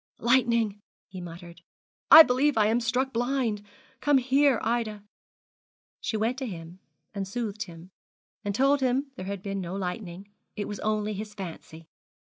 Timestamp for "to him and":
6.39-7.27